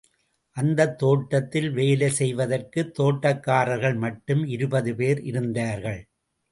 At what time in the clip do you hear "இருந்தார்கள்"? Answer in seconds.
5.23-6.01